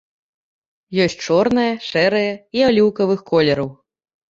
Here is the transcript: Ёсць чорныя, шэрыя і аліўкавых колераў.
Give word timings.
Ёсць 1.05 1.17
чорныя, 1.25 1.77
шэрыя 1.89 2.33
і 2.59 2.67
аліўкавых 2.71 3.25
колераў. 3.31 3.73